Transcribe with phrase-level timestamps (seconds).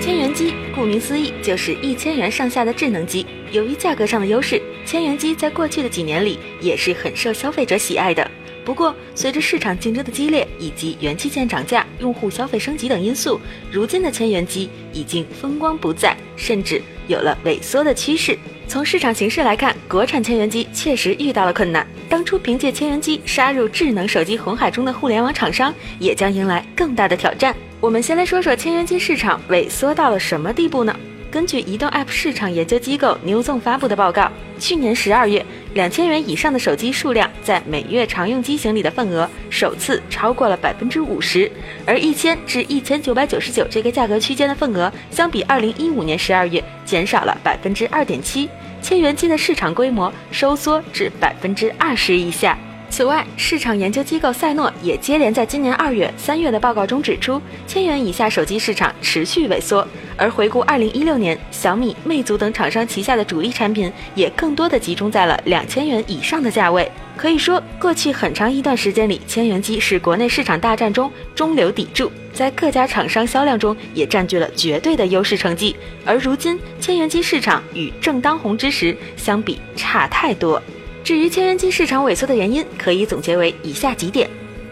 [0.00, 3.26] 千元机顾名思义就是一千元上下的智能机。
[3.50, 8.30] 由于价格上的优势，千元机在过去的几年里也是很受消费者喜爱的。
[8.64, 13.38] 不过，随着市场竞争的激烈以及元器件涨价、用户消费升级等因素，
[13.70, 18.38] 如今的千元机已经风光不再，甚至有了萎缩的趋势。
[18.66, 21.86] 从市场形势来看，国产千元机确实遇到了困难。
[22.08, 27.54] 当初凭借千元机杀入智能手机红海中的互联网厂商，也将迎来更大的挑战。
[27.80, 30.96] 我们先来说说千元机市场萎缩到了什么地步呢？
[31.30, 41.50] 根据移动 App 市场研究机构 Newzoo 发布的报告，去年十二月，两千元以上的手机数量在每月常用机型里的份额首次超过了百分之五十，
[41.84, 48.48] 而一千至一千九百九十九这个价格区间的份额，相比二零一五年十二月减少了百分之二点七，
[48.80, 52.56] 千元机的市场规模收缩至百分之二十以下。
[52.96, 59.84] 此外，市场研究机构赛诺也接连在今年二月、三月的报告中指出，千元以下手机市场持续萎缩。
[60.16, 66.88] 而回顾二零一六年，小米、魅族等厂商旗下的主力产品也更多的集中在了两千元以上的价位。
[67.16, 75.74] 可以说，过去很长一段时间里，千元机是国内市场大战中中流砥柱，在各家厂商销量中也占据了绝对的优势成绩。
[76.04, 80.62] 而如今，千元机市场与正当红之时相比差太多。
[81.04, 84.26] 至于千元机市场萎缩的原因，可以总结为以下几点：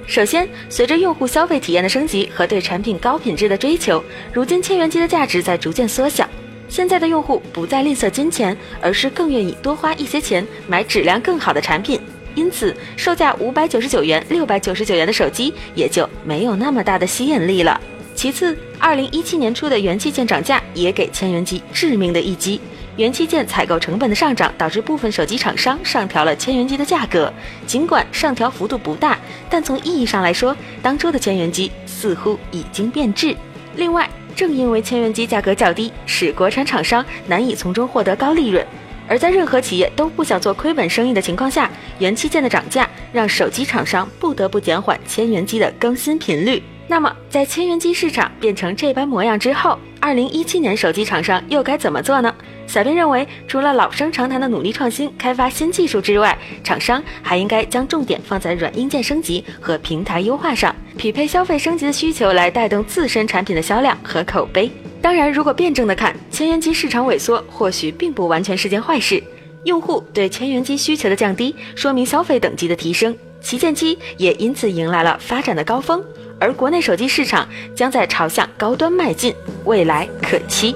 [0.07, 4.03] 首先，随着用户消费体验的升级和对产品高品质的追求，
[4.33, 6.27] 如今千元机的价值在逐渐缩小。
[6.71, 12.01] 现在的用户不再吝啬金钱，而是更愿意多花一些钱买质量更好的产品，
[12.35, 17.79] 因此售价五百九十九元、六百九十九元的手机也就没有那么大的吸引力了。
[18.15, 22.59] 其次，二零一七年初的元器件涨价也给千元机致命的一击。
[22.97, 27.33] 元器件采购成本的上涨，导致部分手机厂商上调了千元机的价格。
[27.67, 33.35] 尽管上调幅度不大，但从意义上来说，当初的千元机似乎已经变质。
[33.77, 38.65] 另外，正因为千元机价格较低，使国产厂商难以从中获得高利润。
[39.09, 46.63] 而在任何企业都不想做亏本生意的情况下，元器件的涨价让手机厂商不得不减缓千元机的更新频率。
[46.87, 52.35] 那么，在千元机市场变成这般模样之后，二零一七年手机厂商又该怎么做呢？
[52.67, 64.69] 小编认为，除了老生常谈的努力创新、开发新技术之外，厂商还应该将重点放在软硬件升级和平台优化上，匹配消费升级的需求，来带动自身产品的销量和口碑。
[65.01, 69.23] 当然，如果辩证的看，千元机市场萎缩或许并不完全是件坏事。
[69.63, 76.03] 用户对千元机需求的降低，说明消费等级的提升，旗舰机也因此迎来了发展的高峰，
[76.39, 80.75] 而国内手机市场将在朝向高端迈进，未来可期。